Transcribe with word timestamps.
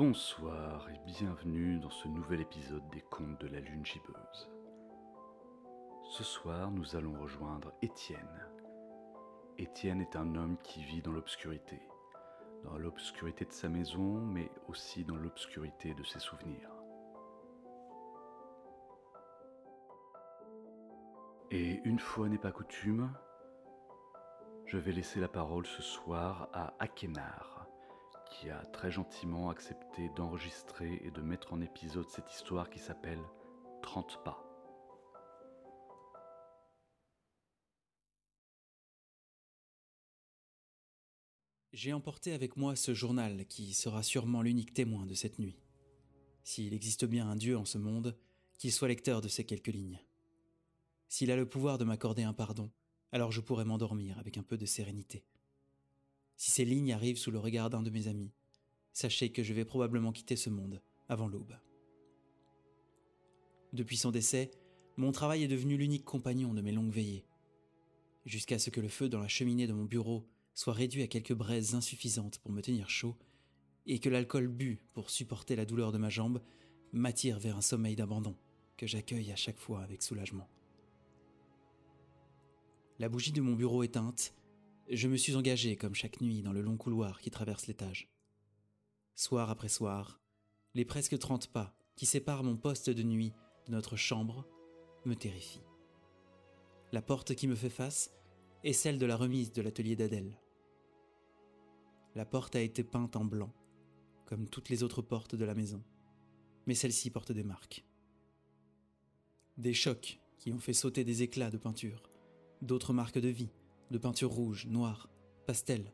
Bonsoir 0.00 0.88
et 0.88 0.98
bienvenue 1.04 1.78
dans 1.78 1.90
ce 1.90 2.08
nouvel 2.08 2.40
épisode 2.40 2.88
des 2.88 3.02
Contes 3.02 3.38
de 3.38 3.48
la 3.48 3.60
Lune 3.60 3.84
gibbeuse. 3.84 4.50
Ce 6.08 6.24
soir, 6.24 6.70
nous 6.70 6.96
allons 6.96 7.20
rejoindre 7.20 7.74
Étienne. 7.82 8.46
Étienne 9.58 10.00
est 10.00 10.16
un 10.16 10.36
homme 10.36 10.56
qui 10.62 10.82
vit 10.82 11.02
dans 11.02 11.12
l'obscurité, 11.12 11.82
dans 12.64 12.78
l'obscurité 12.78 13.44
de 13.44 13.52
sa 13.52 13.68
maison, 13.68 14.22
mais 14.22 14.50
aussi 14.68 15.04
dans 15.04 15.16
l'obscurité 15.16 15.92
de 15.92 16.02
ses 16.02 16.18
souvenirs. 16.18 16.70
Et 21.50 21.78
une 21.84 21.98
fois 21.98 22.30
n'est 22.30 22.38
pas 22.38 22.52
coutume, 22.52 23.12
je 24.64 24.78
vais 24.78 24.92
laisser 24.92 25.20
la 25.20 25.28
parole 25.28 25.66
ce 25.66 25.82
soir 25.82 26.48
à 26.54 26.72
Akenar, 26.78 27.59
qui 28.30 28.50
a 28.50 28.64
très 28.66 28.90
gentiment 28.90 29.50
accepté 29.50 30.08
d'enregistrer 30.16 31.00
et 31.04 31.10
de 31.10 31.20
mettre 31.20 31.52
en 31.52 31.60
épisode 31.60 32.08
cette 32.10 32.30
histoire 32.32 32.70
qui 32.70 32.78
s'appelle 32.78 33.22
30 33.82 34.22
pas. 34.24 34.46
J'ai 41.72 41.92
emporté 41.92 42.32
avec 42.32 42.56
moi 42.56 42.76
ce 42.76 42.94
journal 42.94 43.46
qui 43.46 43.74
sera 43.74 44.02
sûrement 44.02 44.42
l'unique 44.42 44.74
témoin 44.74 45.06
de 45.06 45.14
cette 45.14 45.38
nuit. 45.38 45.58
S'il 46.42 46.74
existe 46.74 47.04
bien 47.04 47.28
un 47.28 47.36
Dieu 47.36 47.56
en 47.56 47.64
ce 47.64 47.78
monde, 47.78 48.16
qu'il 48.58 48.72
soit 48.72 48.88
lecteur 48.88 49.20
de 49.20 49.28
ces 49.28 49.44
quelques 49.44 49.68
lignes. 49.68 50.00
S'il 51.08 51.30
a 51.30 51.36
le 51.36 51.48
pouvoir 51.48 51.78
de 51.78 51.84
m'accorder 51.84 52.22
un 52.22 52.32
pardon, 52.32 52.70
alors 53.12 53.32
je 53.32 53.40
pourrai 53.40 53.64
m'endormir 53.64 54.18
avec 54.18 54.36
un 54.36 54.42
peu 54.42 54.56
de 54.56 54.66
sérénité. 54.66 55.24
Si 56.40 56.50
ces 56.50 56.64
lignes 56.64 56.94
arrivent 56.94 57.18
sous 57.18 57.30
le 57.30 57.38
regard 57.38 57.68
d'un 57.68 57.82
de 57.82 57.90
mes 57.90 58.08
amis, 58.08 58.32
sachez 58.94 59.30
que 59.30 59.42
je 59.42 59.52
vais 59.52 59.66
probablement 59.66 60.10
quitter 60.10 60.36
ce 60.36 60.48
monde 60.48 60.80
avant 61.06 61.28
l'aube. 61.28 61.54
Depuis 63.74 63.98
son 63.98 64.10
décès, 64.10 64.50
mon 64.96 65.12
travail 65.12 65.42
est 65.42 65.48
devenu 65.48 65.76
l'unique 65.76 66.06
compagnon 66.06 66.54
de 66.54 66.62
mes 66.62 66.72
longues 66.72 66.94
veillées, 66.94 67.26
jusqu'à 68.24 68.58
ce 68.58 68.70
que 68.70 68.80
le 68.80 68.88
feu 68.88 69.10
dans 69.10 69.20
la 69.20 69.28
cheminée 69.28 69.66
de 69.66 69.74
mon 69.74 69.84
bureau 69.84 70.26
soit 70.54 70.72
réduit 70.72 71.02
à 71.02 71.08
quelques 71.08 71.34
braises 71.34 71.74
insuffisantes 71.74 72.38
pour 72.38 72.52
me 72.52 72.62
tenir 72.62 72.88
chaud, 72.88 73.18
et 73.84 73.98
que 73.98 74.08
l'alcool 74.08 74.48
bu 74.48 74.80
pour 74.94 75.10
supporter 75.10 75.56
la 75.56 75.66
douleur 75.66 75.92
de 75.92 75.98
ma 75.98 76.08
jambe 76.08 76.40
m'attire 76.94 77.38
vers 77.38 77.58
un 77.58 77.60
sommeil 77.60 77.96
d'abandon 77.96 78.34
que 78.78 78.86
j'accueille 78.86 79.30
à 79.30 79.36
chaque 79.36 79.58
fois 79.58 79.82
avec 79.82 80.02
soulagement. 80.02 80.48
La 82.98 83.10
bougie 83.10 83.32
de 83.32 83.42
mon 83.42 83.56
bureau 83.56 83.82
éteinte, 83.82 84.32
je 84.90 85.08
me 85.08 85.16
suis 85.16 85.36
engagé 85.36 85.76
comme 85.76 85.94
chaque 85.94 86.20
nuit 86.20 86.42
dans 86.42 86.52
le 86.52 86.62
long 86.62 86.76
couloir 86.76 87.20
qui 87.20 87.30
traverse 87.30 87.66
l'étage. 87.68 88.10
Soir 89.14 89.48
après 89.48 89.68
soir, 89.68 90.20
les 90.74 90.84
presque 90.84 91.18
trente 91.18 91.46
pas 91.46 91.76
qui 91.94 92.06
séparent 92.06 92.42
mon 92.42 92.56
poste 92.56 92.90
de 92.90 93.02
nuit 93.02 93.32
de 93.66 93.72
notre 93.72 93.96
chambre 93.96 94.46
me 95.04 95.14
terrifient. 95.14 95.62
La 96.92 97.02
porte 97.02 97.34
qui 97.34 97.46
me 97.46 97.54
fait 97.54 97.70
face 97.70 98.10
est 98.64 98.72
celle 98.72 98.98
de 98.98 99.06
la 99.06 99.16
remise 99.16 99.52
de 99.52 99.62
l'atelier 99.62 99.94
d'Adèle. 99.94 100.36
La 102.16 102.24
porte 102.24 102.56
a 102.56 102.60
été 102.60 102.82
peinte 102.82 103.14
en 103.14 103.24
blanc, 103.24 103.54
comme 104.26 104.48
toutes 104.48 104.68
les 104.68 104.82
autres 104.82 105.02
portes 105.02 105.36
de 105.36 105.44
la 105.44 105.54
maison, 105.54 105.84
mais 106.66 106.74
celle-ci 106.74 107.10
porte 107.10 107.30
des 107.30 107.44
marques. 107.44 107.84
Des 109.56 109.74
chocs 109.74 110.20
qui 110.38 110.52
ont 110.52 110.58
fait 110.58 110.72
sauter 110.72 111.04
des 111.04 111.22
éclats 111.22 111.50
de 111.50 111.58
peinture, 111.58 112.10
D'autres 112.62 112.92
marques 112.92 113.18
de 113.18 113.28
vie, 113.28 113.48
de 113.90 113.98
peinture 113.98 114.30
rouge, 114.30 114.66
noire, 114.66 115.08
pastel, 115.46 115.92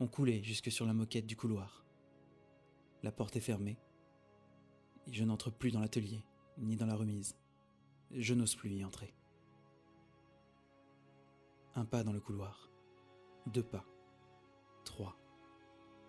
ont 0.00 0.08
coulé 0.08 0.42
jusque 0.42 0.72
sur 0.72 0.86
la 0.86 0.94
moquette 0.94 1.26
du 1.26 1.36
couloir. 1.36 1.84
La 3.02 3.12
porte 3.12 3.36
est 3.36 3.40
fermée, 3.40 3.78
je 5.10 5.24
n'entre 5.24 5.50
plus 5.50 5.70
dans 5.70 5.80
l'atelier, 5.80 6.24
ni 6.58 6.76
dans 6.76 6.86
la 6.86 6.94
remise. 6.94 7.36
Je 8.10 8.34
n'ose 8.34 8.54
plus 8.54 8.70
y 8.70 8.84
entrer. 8.84 9.14
Un 11.74 11.84
pas 11.84 12.02
dans 12.02 12.12
le 12.12 12.20
couloir, 12.20 12.70
deux 13.46 13.62
pas, 13.62 13.84
trois, 14.84 15.16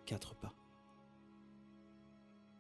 quatre 0.06 0.36
pas. 0.36 0.54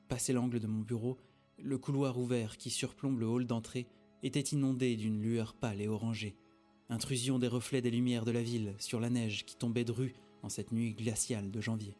Passé 0.09 0.33
l'angle 0.33 0.59
de 0.59 0.67
mon 0.67 0.81
bureau, 0.81 1.17
le 1.57 1.77
couloir 1.77 2.17
ouvert 2.17 2.57
qui 2.57 2.69
surplombe 2.69 3.19
le 3.19 3.27
hall 3.27 3.45
d'entrée 3.45 3.87
était 4.21 4.39
inondé 4.39 4.97
d'une 4.97 5.21
lueur 5.21 5.53
pâle 5.53 5.81
et 5.81 5.87
orangée 5.87 6.37
intrusion 6.89 7.37
des 7.37 7.47
reflets 7.47 7.81
des 7.81 7.91
lumières 7.91 8.25
de 8.25 8.31
la 8.31 8.41
ville 8.41 8.75
sur 8.79 8.99
la 8.99 9.09
neige 9.09 9.45
qui 9.45 9.55
tombait 9.55 9.83
de 9.85 9.93
en 10.41 10.49
cette 10.49 10.71
nuit 10.71 10.93
glaciale 10.93 11.51
de 11.51 11.61
janvier. 11.61 11.97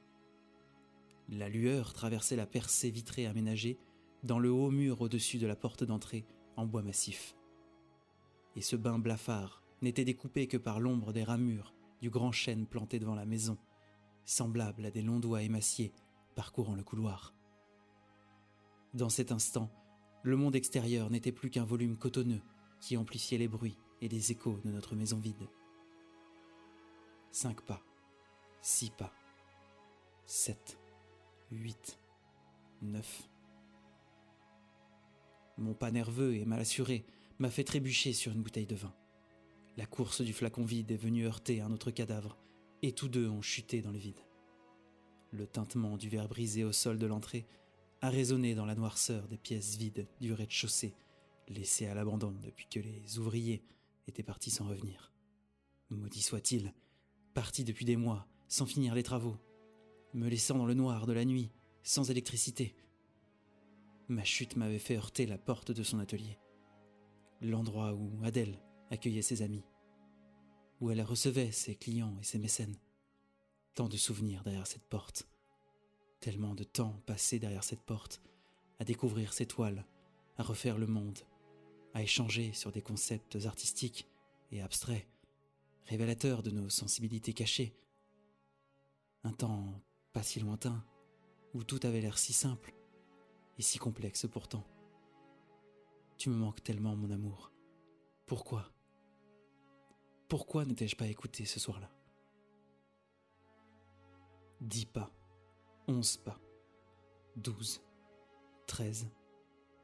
La 1.30 1.48
lueur 1.48 1.94
traversait 1.94 2.36
la 2.36 2.48
percée 2.48 2.90
vitrée 2.90 3.28
aménagée 3.28 3.78
dans 4.24 4.40
le 4.40 4.52
haut 4.52 4.72
mur 4.72 5.02
au-dessus 5.02 5.38
de 5.38 5.46
la 5.46 5.56
porte 5.56 5.84
d'entrée 5.84 6.26
en 6.56 6.66
bois 6.66 6.82
massif. 6.82 7.36
Et 8.56 8.62
ce 8.62 8.76
bain 8.76 8.98
blafard 8.98 9.62
n'était 9.82 10.06
découpé 10.06 10.48
que 10.48 10.58
par 10.58 10.80
l'ombre 10.80 11.14
des 11.14 11.24
ramures 11.24 11.74
du 12.02 12.10
grand 12.10 12.32
chêne 12.32 12.66
planté 12.66 12.98
devant 12.98 13.16
la 13.16 13.26
maison, 13.26 13.58
semblable 14.26 14.86
à 14.86 14.92
des 14.92 15.02
longs 15.02 15.20
doigts 15.20 15.44
émaciés 15.44 15.94
parcourant 16.36 16.76
le 16.76 16.84
couloir. 16.84 17.36
Dans 18.94 19.10
cet 19.10 19.32
instant, 19.32 19.70
le 20.24 20.36
monde 20.36 20.56
extérieur 20.56 21.10
n'était 21.12 21.32
plus 21.32 21.50
qu'un 21.50 21.64
volume 21.64 21.98
cotonneux 21.98 22.42
qui 22.82 22.98
amplifiait 22.98 23.38
les 23.38 23.48
bruits 23.48 23.78
et 24.02 24.08
les 24.08 24.32
échos 24.32 24.60
de 24.64 24.72
notre 24.72 24.96
maison 24.96 25.18
vide. 25.20 25.48
Cinq 27.32 27.62
pas, 27.62 27.82
six 28.62 28.90
pas, 28.90 29.14
sept, 30.26 30.78
huit, 31.52 32.00
neuf. 32.82 33.30
Mon 35.58 35.74
pas 35.74 35.92
nerveux 35.92 36.36
et 36.36 36.46
mal 36.46 36.60
assuré 36.60 37.06
m'a 37.38 37.50
fait 37.50 37.64
trébucher 37.64 38.14
sur 38.14 38.32
une 38.32 38.42
bouteille 38.42 38.66
de 38.66 38.76
vin. 38.76 38.94
La 39.78 39.86
course 39.86 40.22
du 40.22 40.34
flacon 40.34 40.64
vide 40.64 40.92
est 40.92 40.98
venue 40.98 41.26
heurter 41.26 41.62
un 41.62 41.72
autre 41.72 41.92
cadavre, 41.92 42.38
et 42.82 42.92
tous 42.92 43.08
deux 43.08 43.30
ont 43.30 43.42
chuté 43.42 43.82
dans 43.82 43.92
le 43.92 43.98
vide. 43.98 44.20
Le 45.32 45.46
tintement 45.46 45.98
du 45.98 46.10
verre 46.10 46.28
brisé 46.28 46.64
au 46.64 46.72
sol 46.72 46.98
de 46.98 47.06
l'entrée 47.06 47.46
a 48.02 48.10
résonné 48.10 48.56
dans 48.56 48.66
la 48.66 48.76
noirceur 48.76 49.28
des 49.28 49.38
pièces 49.38 49.76
vides 49.76 50.08
du 50.20 50.34
rez-de-chaussée, 50.34 50.96
laissées 51.48 51.88
à 51.88 51.94
l'abandon 51.94 52.34
depuis 52.44 52.68
que 52.68 52.80
les 52.80 53.20
ouvriers 53.20 53.62
était 54.10 54.24
parti 54.24 54.52
sans 54.52 54.68
revenir. 54.68 55.14
Maudit 55.90 56.22
soit-il, 56.22 56.74
parti 57.34 57.64
depuis 57.64 57.86
des 57.86 57.96
mois, 57.96 58.28
sans 58.48 58.66
finir 58.66 58.94
les 58.94 59.04
travaux, 59.04 59.38
me 60.14 60.28
laissant 60.28 60.58
dans 60.58 60.66
le 60.66 60.74
noir 60.74 61.06
de 61.06 61.14
la 61.14 61.26
nuit, 61.26 61.52
sans 61.84 62.12
électricité. 62.12 62.76
Ma 64.08 64.24
chute 64.24 64.56
m'avait 64.56 64.80
fait 64.80 64.98
heurter 64.98 65.26
la 65.26 65.38
porte 65.38 65.72
de 65.72 65.84
son 65.84 66.00
atelier, 66.00 66.40
l'endroit 67.42 67.94
où 67.94 68.20
Adèle 68.24 68.60
accueillait 68.90 69.22
ses 69.22 69.42
amis, 69.42 69.64
où 70.82 70.92
elle 70.92 71.02
recevait 71.02 71.52
ses 71.52 71.76
clients 71.76 72.18
et 72.20 72.24
ses 72.24 72.40
mécènes. 72.40 72.78
Tant 73.76 73.88
de 73.88 73.98
souvenirs 73.98 74.44
derrière 74.44 74.68
cette 74.68 74.88
porte, 74.90 75.28
tellement 76.20 76.56
de 76.56 76.64
temps 76.64 77.02
passé 77.06 77.40
derrière 77.40 77.64
cette 77.64 77.84
porte, 77.84 78.22
à 78.80 78.84
découvrir 78.84 79.34
ses 79.34 79.46
toiles, 79.46 79.86
à 80.38 80.44
refaire 80.44 80.78
le 80.78 80.88
monde, 80.88 81.20
à 81.94 82.02
échanger 82.02 82.54
sur 82.54 82.72
des 82.72 82.82
concepts 82.82 83.38
artistiques 83.46 84.08
et 84.52 84.62
abstraits, 84.62 85.08
révélateurs 85.86 86.44
de 86.44 86.52
nos 86.52 86.70
sensibilités 86.70 87.34
cachées. 87.34 87.76
Un 89.24 89.34
temps 89.34 89.82
pas 90.14 90.24
si 90.24 90.40
lointain, 90.40 90.84
où 91.54 91.64
tout 91.64 91.80
avait 91.84 92.02
l'air 92.02 92.18
si 92.18 92.34
simple 92.34 92.74
et 93.58 93.62
si 93.62 93.78
complexe 93.78 94.28
pourtant. 94.28 94.66
Tu 96.18 96.30
me 96.30 96.36
manques 96.36 96.64
tellement, 96.64 96.96
mon 96.96 97.12
amour. 97.12 97.52
Pourquoi? 98.26 98.72
Pourquoi 100.28 100.66
ne 100.66 100.74
t'ai-je 100.74 100.96
pas 100.96 101.08
écouté 101.08 101.46
ce 101.46 101.60
soir-là? 101.60 101.90
Dix 104.62 104.86
pas, 104.86 105.12
onze 105.88 106.18
pas, 106.18 106.40
douze, 107.36 107.82
treize, 108.68 109.10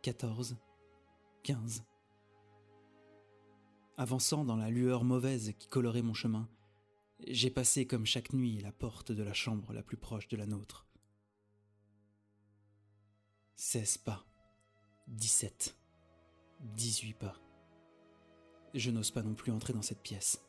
quatorze, 0.01 0.57
quinze. 1.41 1.83
Avançant 3.97 4.43
dans 4.43 4.57
la 4.57 4.69
lueur 4.69 5.05
mauvaise 5.05 5.53
qui 5.57 5.69
colorait 5.69 6.01
mon 6.01 6.13
chemin, 6.13 6.49
j'ai 7.27 7.49
passé 7.49 7.87
comme 7.87 8.05
chaque 8.05 8.33
nuit 8.33 8.59
la 8.59 8.73
porte 8.73 9.13
de 9.13 9.23
la 9.23 9.33
chambre 9.33 9.71
la 9.71 9.83
plus 9.83 9.95
proche 9.95 10.27
de 10.27 10.35
la 10.35 10.45
nôtre. 10.45 10.85
Seize 13.55 13.97
pas, 13.97 14.25
dix-sept, 15.07 15.77
dix-huit 16.59 17.13
pas. 17.13 17.39
Je 18.73 18.91
n'ose 18.91 19.11
pas 19.11 19.23
non 19.23 19.33
plus 19.33 19.53
entrer 19.53 19.71
dans 19.71 19.81
cette 19.81 20.01
pièce. 20.01 20.41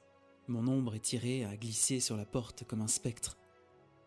Mon 0.49 0.66
ombre 0.66 0.96
est 0.96 1.00
tirée 1.00 1.44
à 1.44 1.56
glisser 1.56 2.00
sur 2.00 2.16
la 2.16 2.26
porte 2.26 2.64
comme 2.64 2.81
un 2.81 2.88
spectre. 2.88 3.38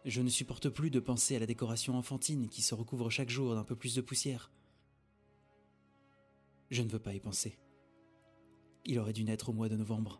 Je 0.03 0.21
ne 0.21 0.29
supporte 0.29 0.67
plus 0.67 0.89
de 0.89 0.99
penser 0.99 1.37
à 1.37 1.39
la 1.39 1.45
décoration 1.45 1.97
enfantine 1.97 2.49
qui 2.49 2.61
se 2.61 2.75
recouvre 2.75 3.09
chaque 3.09 3.29
jour 3.29 3.55
d'un 3.55 3.63
peu 3.63 3.77
plus 3.77 3.95
de 3.95 4.01
poussière. 4.01 4.51
Je 6.71 6.81
ne 6.81 6.89
veux 6.89 6.99
pas 6.99 7.13
y 7.13 7.21
penser. 7.21 7.57
Il 8.89 8.97
aurait 8.97 9.13
dû 9.13 9.23
naître 9.23 9.49
au 9.49 9.53
mois 9.53 9.69
de 9.69 9.75
novembre. 9.75 10.19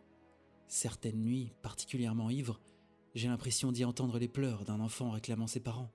Certaines 0.68 1.20
nuits, 1.20 1.52
particulièrement 1.60 2.30
ivres, 2.30 2.60
j'ai 3.16 3.26
l'impression 3.26 3.72
d'y 3.72 3.84
entendre 3.84 4.16
les 4.20 4.28
pleurs 4.28 4.64
d'un 4.64 4.78
enfant 4.78 5.10
réclamant 5.10 5.48
ses 5.48 5.58
parents. 5.58 5.90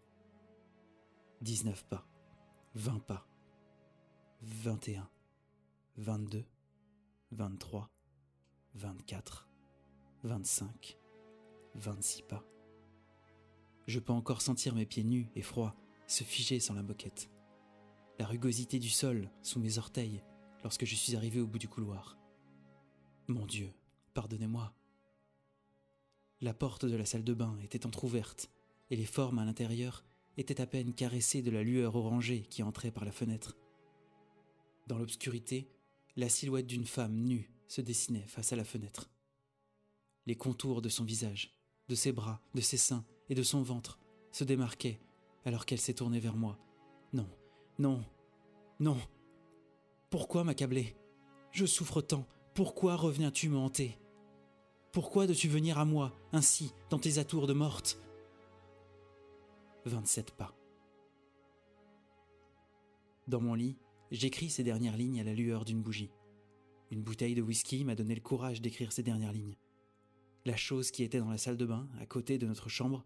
19 1.39 1.86
pas, 1.86 2.06
20 2.74 3.00
pas, 3.00 3.30
21, 4.42 5.10
22, 5.95 6.44
23, 7.31 7.89
24, 8.74 9.48
25, 10.24 10.98
26 11.75 12.24
pas. 12.24 12.44
Je 13.88 14.00
peux 14.01 14.12
encore 14.12 14.42
sentir 14.42 14.75
mes 14.75 14.86
pieds 14.86 15.06
nus 15.06 15.30
et 15.33 15.42
froids 15.42 15.78
se 16.07 16.25
figer 16.25 16.60
sans 16.60 16.74
la 16.74 16.83
moquette. 16.83 17.31
La 18.19 18.25
rugosité 18.25 18.80
du 18.80 18.89
sol 18.89 19.31
sous 19.44 19.62
mes 19.62 19.78
orteils 19.78 20.21
lorsque 20.62 20.83
je 20.83 20.95
suis 20.95 21.16
arrivé 21.16 21.39
au 21.39 21.48
bout 21.48 21.60
du 21.60 21.69
couloir. 21.69 22.18
Mon 23.27 23.48
Dieu, 23.48 23.74
pardonnez-moi. 24.13 24.72
La 26.42 26.54
porte 26.54 26.86
de 26.86 26.95
la 26.95 27.06
salle 27.06 27.24
de 27.24 27.33
bain 27.33 27.57
était 27.63 27.88
entr'ouverte 27.88 28.51
et 28.92 28.95
les 28.95 29.06
formes 29.06 29.39
à 29.39 29.45
l'intérieur 29.45 30.06
étaient 30.38 30.62
à 30.62 30.68
peine 30.68 30.94
caressées 30.94 31.42
de 31.42 31.50
la 31.50 31.63
lueur 31.63 31.95
orangée 31.95 32.42
qui 32.44 32.62
entrait 32.62 32.92
par 32.92 33.04
la 33.04 33.12
fenêtre. 33.12 33.57
Dans 34.86 35.00
l'obscurité, 35.00 35.68
la 36.16 36.30
silhouette 36.30 36.68
d'une 36.68 36.86
femme 36.86 37.16
nue 37.16 37.50
se 37.68 37.81
dessinait 37.81 38.27
face 38.27 38.54
à 38.54 38.56
la 38.56 38.63
fenêtre. 38.63 39.10
Les 40.28 40.36
contours 40.36 40.83
de 40.83 40.89
son 40.89 41.04
visage, 41.04 41.57
de 41.88 41.95
ses 41.95 42.12
bras, 42.12 42.42
de 42.54 42.62
ses 42.62 42.78
seins 42.78 43.06
et 43.30 43.36
de 43.36 43.44
son 43.44 43.63
ventre 43.63 44.00
se 44.31 44.44
démarquaient 44.44 45.00
alors 45.45 45.66
qu'elle 45.66 45.81
s'est 45.81 45.95
tournée 45.95 46.19
vers 46.19 46.36
moi. 46.36 46.60
Non, 47.12 47.30
non, 47.80 48.04
non. 48.80 48.98
Pourquoi 50.12 50.44
m'accabler? 50.44 50.95
Je 51.51 51.66
souffre 51.66 52.01
tant. 52.01 52.28
Pourquoi 52.56 52.96
reviens-tu 52.96 53.50
me 53.50 53.57
hanter? 53.57 54.00
Pourquoi 54.94 55.28
dois-tu 55.28 55.50
venir 55.50 55.78
à 55.78 55.84
moi, 55.84 56.18
ainsi, 56.31 56.72
dans 56.90 56.98
tes 56.98 57.18
atours 57.18 57.48
de 57.48 57.54
morte? 57.54 58.00
27 59.84 60.31
pas. 60.31 60.56
Dans 63.28 63.42
mon 63.42 63.56
lit, 63.56 63.75
j'écris 64.10 64.50
ces 64.50 64.63
dernières 64.63 64.96
lignes 64.96 65.19
à 65.19 65.25
la 65.25 65.34
lueur 65.34 65.66
d'une 65.66 65.81
bougie. 65.81 66.13
Une 66.92 67.04
bouteille 67.04 67.36
de 67.36 67.42
whisky 67.42 67.84
m'a 67.84 67.94
donné 67.94 68.16
le 68.16 68.22
courage 68.22 68.62
d'écrire 68.62 68.94
ces 68.94 69.04
dernières 69.04 69.34
lignes. 69.34 69.57
La 70.46 70.56
chose 70.56 70.92
qui 70.92 71.04
était 71.04 71.19
dans 71.19 71.31
la 71.31 71.38
salle 71.38 71.57
de 71.57 71.66
bain, 71.66 71.90
à 72.00 72.06
côté 72.06 72.38
de 72.38 72.48
notre 72.48 72.69
chambre, 72.69 73.04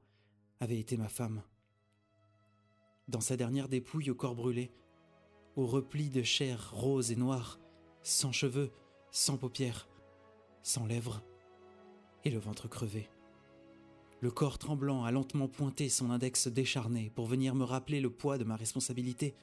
avait 0.60 0.80
été 0.80 0.96
ma 0.96 1.10
femme. 1.10 1.42
Dans 3.08 3.22
sa 3.22 3.36
dernière 3.36 3.68
dépouille 3.68 4.12
au 4.12 4.16
corps 4.16 4.36
brûlé, 4.36 4.72
au 5.56 5.66
repli 5.66 6.12
de 6.12 6.22
chair 6.22 6.72
rose 6.72 7.12
et 7.12 7.16
noire, 7.16 7.60
sans 8.04 8.32
cheveux, 8.32 8.72
sans 9.12 9.38
paupières, 9.38 9.88
sans 10.62 10.86
lèvres, 10.86 11.24
et 12.24 12.30
le 12.30 12.40
ventre 12.40 12.68
crevé. 12.68 13.10
Le 14.22 14.32
corps 14.32 14.58
tremblant 14.58 15.06
a 15.06 15.12
lentement 15.12 15.48
pointé 15.48 15.88
son 15.88 16.10
index 16.10 16.48
décharné 16.48 17.10
pour 17.16 17.26
venir 17.26 17.56
me 17.56 17.64
rappeler 17.64 18.02
le 18.02 18.10
poids 18.10 18.38
de 18.38 18.44
ma 18.44 18.58
responsabilité. 18.58 19.36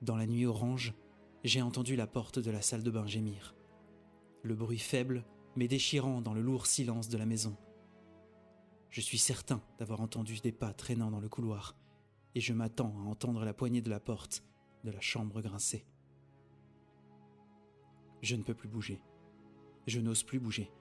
Dans 0.00 0.16
la 0.16 0.26
nuit 0.26 0.46
orange, 0.46 0.94
j'ai 1.44 1.60
entendu 1.60 1.96
la 1.96 2.06
porte 2.06 2.38
de 2.38 2.50
la 2.50 2.62
salle 2.62 2.82
de 2.82 2.90
bain 2.90 3.06
gémir. 3.06 3.54
Le 4.42 4.54
bruit 4.54 4.78
faible, 4.78 5.24
mais 5.56 5.68
déchirant 5.68 6.22
dans 6.22 6.32
le 6.32 6.40
lourd 6.40 6.66
silence 6.66 7.08
de 7.08 7.18
la 7.18 7.26
maison. 7.26 7.56
Je 8.88 9.00
suis 9.00 9.18
certain 9.18 9.62
d'avoir 9.78 10.00
entendu 10.00 10.40
des 10.40 10.52
pas 10.52 10.72
traînant 10.72 11.10
dans 11.10 11.20
le 11.20 11.28
couloir, 11.28 11.76
et 12.34 12.40
je 12.40 12.52
m'attends 12.52 12.94
à 12.98 13.08
entendre 13.08 13.44
la 13.44 13.52
poignée 13.52 13.82
de 13.82 13.90
la 13.90 14.00
porte 14.00 14.42
de 14.84 14.90
la 14.90 15.00
chambre 15.00 15.42
grincer. 15.42 15.84
Je 18.24 18.36
ne 18.36 18.42
peux 18.42 18.54
plus 18.54 18.70
bouger. 18.70 19.02
Je 19.86 20.00
n'ose 20.00 20.22
plus 20.22 20.40
bouger. 20.40 20.72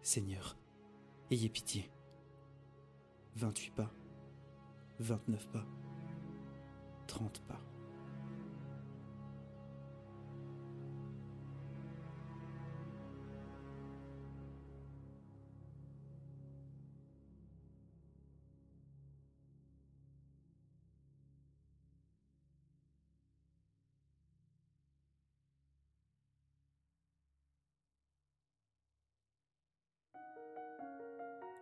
Seigneur, 0.00 0.56
ayez 1.32 1.48
pitié. 1.48 1.90
28 3.34 3.74
pas, 3.74 3.92
29 5.00 5.48
pas, 5.48 5.66
30 7.08 7.40
pas. 7.48 7.60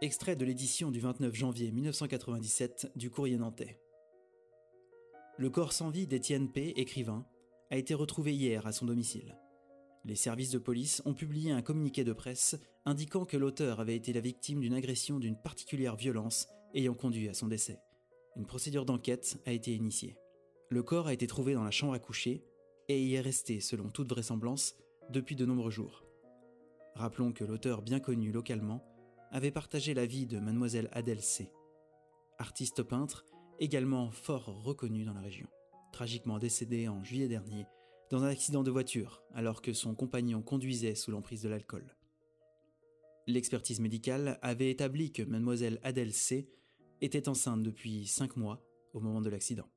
Extrait 0.01 0.37
de 0.37 0.45
l'édition 0.45 0.93
du 0.93 1.01
29 1.01 1.35
janvier 1.35 1.73
1997 1.73 2.93
du 2.95 3.11
Courrier 3.11 3.37
nantais. 3.37 3.81
Le 5.37 5.51
corps 5.51 5.73
sans 5.73 5.91
vie 5.91 6.07
d'Étienne 6.07 6.53
P., 6.53 6.73
écrivain, 6.77 7.27
a 7.73 7.77
été 7.77 7.95
retrouvé 7.95 8.33
hier 8.33 8.65
à 8.69 8.71
son 8.71 8.87
domicile. 8.87 9.37
Les 10.05 10.15
services 10.15 10.53
de 10.53 10.59
police 10.59 11.03
ont 11.05 11.15
publié 11.15 11.51
un 11.51 11.63
communiqué 11.63 12.05
de 12.05 12.13
presse 12.13 12.57
indiquant 12.85 13.25
que 13.25 13.37
l'auteur 13.37 13.81
avait 13.81 13.97
été 13.97 14.13
la 14.13 14.21
victime 14.21 14.61
d'une 14.61 14.75
agression 14.75 15.19
d'une 15.19 15.37
particulière 15.37 15.97
violence 15.97 16.47
ayant 16.75 16.95
conduit 16.95 17.29
à 17.29 17.35
son 17.35 17.49
décès. 17.49 17.81
Une 18.37 18.47
procédure 18.47 18.85
d'enquête 18.85 19.41
a 19.47 19.53
été 19.53 19.75
initiée. 19.75 20.17
Le 20.71 20.85
corps 20.85 21.09
a 21.09 21.13
été 21.13 21.27
trouvé 21.27 21.55
dans 21.55 21.65
la 21.65 21.73
chambre 21.73 21.95
à 21.95 21.99
coucher 21.99 22.45
et 22.87 23.03
y 23.03 23.17
est 23.17 23.21
resté, 23.21 23.59
selon 23.59 23.91
toute 23.91 24.09
vraisemblance, 24.09 24.77
depuis 25.11 25.35
de 25.35 25.45
nombreux 25.45 25.73
jours. 25.73 26.05
Rappelons 26.95 27.33
que 27.33 27.43
l'auteur 27.43 27.83
bien 27.83 27.99
connu 27.99 28.31
localement 28.31 28.85
avait 29.31 29.51
partagé 29.51 29.95
la 29.95 30.07
vie 30.07 30.27
de 30.27 30.39
mademoiselle 30.39 30.89
Adèle 30.93 31.23
C., 31.23 31.53
artiste 32.39 32.83
peintre 32.83 33.25
également 33.59 34.11
fort 34.11 34.63
reconnue 34.63 35.05
dans 35.05 35.15
la 35.15 35.21
région, 35.21 35.49
tragiquement 35.93 36.39
décédée 36.39 36.89
en 36.89 37.03
juillet 37.03 37.29
dernier 37.29 37.67
dans 38.11 38.23
un 38.23 38.29
accident 38.29 38.63
de 38.63 38.71
voiture 38.71 39.23
alors 39.35 39.61
que 39.61 39.73
son 39.73 39.95
compagnon 39.95 40.43
conduisait 40.43 40.95
sous 40.95 41.11
l'emprise 41.11 41.43
de 41.43 41.49
l'alcool. 41.49 41.95
L'expertise 43.27 43.81
médicale 43.81 44.39
avait 44.41 44.71
établi 44.71 45.13
que 45.13 45.23
mademoiselle 45.23 45.81
Adèle 45.83 46.15
C. 46.15 46.49
était 47.03 47.29
enceinte 47.29 47.63
depuis 47.63 48.07
cinq 48.07 48.37
mois 48.37 48.65
au 48.95 49.01
moment 49.01 49.21
de 49.21 49.29
l'accident. 49.29 49.69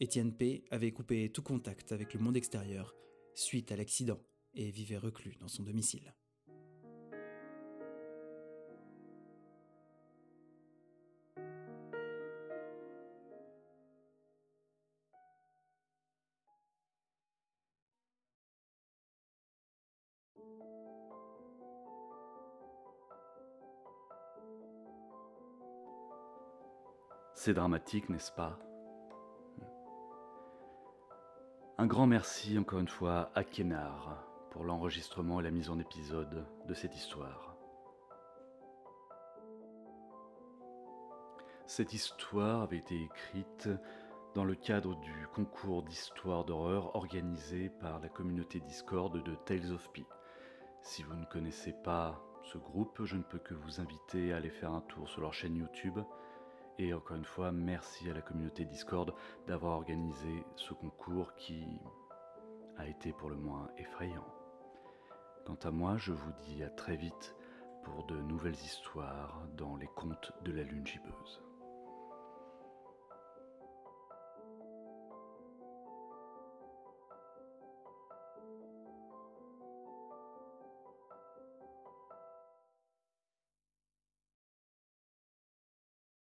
Étienne 0.00 0.36
P. 0.36 0.64
avait 0.70 0.92
coupé 0.92 1.30
tout 1.30 1.42
contact 1.42 1.92
avec 1.92 2.12
le 2.12 2.20
monde 2.20 2.36
extérieur 2.36 2.94
suite 3.34 3.70
à 3.70 3.76
l'accident 3.76 4.20
et 4.54 4.70
vivait 4.70 4.98
reclus 4.98 5.36
dans 5.38 5.48
son 5.48 5.62
domicile. 5.62 6.14
C'est 27.34 27.54
dramatique, 27.54 28.08
n'est-ce 28.08 28.32
pas? 28.32 28.58
Un 31.78 31.86
grand 31.86 32.06
merci 32.06 32.58
encore 32.58 32.80
une 32.80 32.88
fois 32.88 33.30
à 33.34 33.44
Kénard 33.44 34.24
pour 34.50 34.64
l'enregistrement 34.64 35.38
et 35.38 35.42
la 35.42 35.50
mise 35.50 35.70
en 35.70 35.78
épisode 35.78 36.44
de 36.66 36.74
cette 36.74 36.96
histoire. 36.96 37.54
Cette 41.66 41.92
histoire 41.92 42.62
avait 42.62 42.78
été 42.78 43.00
écrite 43.02 43.68
dans 44.34 44.44
le 44.44 44.54
cadre 44.54 44.94
du 44.96 45.28
concours 45.34 45.82
d'histoire 45.82 46.44
d'horreur 46.44 46.96
organisé 46.96 47.68
par 47.68 48.00
la 48.00 48.08
communauté 48.08 48.60
Discord 48.60 49.22
de 49.22 49.34
Tales 49.44 49.72
of 49.72 49.92
Pi. 49.92 50.04
Si 50.86 51.02
vous 51.02 51.14
ne 51.14 51.24
connaissez 51.24 51.72
pas 51.72 52.22
ce 52.44 52.58
groupe, 52.58 53.04
je 53.04 53.16
ne 53.16 53.24
peux 53.24 53.40
que 53.40 53.54
vous 53.54 53.80
inviter 53.80 54.32
à 54.32 54.36
aller 54.36 54.50
faire 54.50 54.70
un 54.70 54.82
tour 54.82 55.08
sur 55.08 55.20
leur 55.20 55.34
chaîne 55.34 55.56
YouTube 55.56 55.98
et 56.78 56.94
encore 56.94 57.16
une 57.16 57.24
fois, 57.24 57.50
merci 57.50 58.08
à 58.08 58.14
la 58.14 58.22
communauté 58.22 58.64
Discord 58.64 59.12
d'avoir 59.48 59.72
organisé 59.72 60.44
ce 60.54 60.74
concours 60.74 61.34
qui 61.34 61.66
a 62.78 62.86
été 62.86 63.12
pour 63.12 63.30
le 63.30 63.36
moins 63.36 63.68
effrayant. 63.78 64.26
Quant 65.44 65.58
à 65.64 65.72
moi, 65.72 65.96
je 65.96 66.12
vous 66.12 66.32
dis 66.46 66.62
à 66.62 66.70
très 66.70 66.96
vite 66.96 67.34
pour 67.82 68.06
de 68.06 68.16
nouvelles 68.22 68.54
histoires 68.54 69.42
dans 69.56 69.74
les 69.76 69.88
contes 69.88 70.32
de 70.44 70.52
la 70.52 70.62
lune 70.62 70.86
gibbeuse. 70.86 71.45